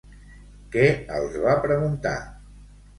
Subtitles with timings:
[0.77, 0.87] Què
[1.19, 2.19] els va preguntar?